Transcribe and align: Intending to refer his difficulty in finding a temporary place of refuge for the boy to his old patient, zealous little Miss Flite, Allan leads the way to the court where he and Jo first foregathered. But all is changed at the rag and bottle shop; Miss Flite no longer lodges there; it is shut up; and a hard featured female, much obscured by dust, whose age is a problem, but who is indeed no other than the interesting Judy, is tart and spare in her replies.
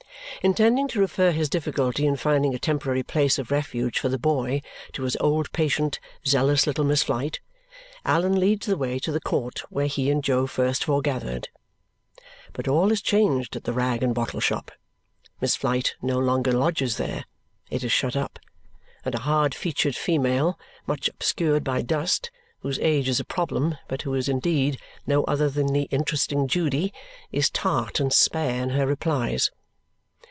Intending 0.43 0.87
to 0.87 0.99
refer 0.99 1.29
his 1.29 1.49
difficulty 1.49 2.03
in 2.07 2.15
finding 2.15 2.55
a 2.55 2.59
temporary 2.59 3.03
place 3.03 3.37
of 3.37 3.51
refuge 3.51 3.99
for 3.99 4.09
the 4.09 4.17
boy 4.17 4.63
to 4.91 5.03
his 5.03 5.15
old 5.17 5.51
patient, 5.51 5.99
zealous 6.25 6.65
little 6.65 6.83
Miss 6.83 7.03
Flite, 7.03 7.39
Allan 8.05 8.39
leads 8.39 8.65
the 8.65 8.75
way 8.75 8.97
to 8.97 9.11
the 9.11 9.19
court 9.21 9.59
where 9.69 9.85
he 9.85 10.09
and 10.09 10.23
Jo 10.23 10.47
first 10.47 10.83
foregathered. 10.85 11.49
But 12.53 12.67
all 12.67 12.91
is 12.91 13.03
changed 13.03 13.55
at 13.55 13.65
the 13.65 13.71
rag 13.73 14.01
and 14.01 14.15
bottle 14.15 14.39
shop; 14.39 14.71
Miss 15.39 15.55
Flite 15.55 15.93
no 16.01 16.17
longer 16.17 16.51
lodges 16.53 16.97
there; 16.97 17.25
it 17.69 17.83
is 17.83 17.91
shut 17.91 18.15
up; 18.15 18.39
and 19.05 19.13
a 19.13 19.19
hard 19.19 19.53
featured 19.53 19.95
female, 19.95 20.57
much 20.87 21.07
obscured 21.07 21.63
by 21.63 21.83
dust, 21.83 22.31
whose 22.61 22.79
age 22.79 23.07
is 23.07 23.19
a 23.19 23.23
problem, 23.25 23.77
but 23.87 24.01
who 24.03 24.15
is 24.15 24.27
indeed 24.27 24.79
no 25.05 25.23
other 25.25 25.51
than 25.51 25.67
the 25.67 25.83
interesting 25.91 26.47
Judy, 26.47 26.91
is 27.31 27.51
tart 27.51 27.99
and 27.99 28.11
spare 28.11 28.63
in 28.63 28.71
her 28.71 28.87
replies. 28.87 29.51